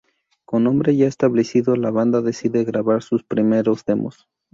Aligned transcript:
Con 0.45 0.63
nombre 0.63 0.97
ya 0.97 1.05
establecido, 1.05 1.75
la 1.75 1.91
banda 1.91 2.23
decide 2.23 2.63
grabar 2.63 3.03
sus 3.03 3.23
primeros 3.23 3.85
demos. 3.85 4.27